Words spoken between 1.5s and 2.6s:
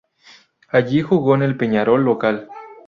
Peñarol local.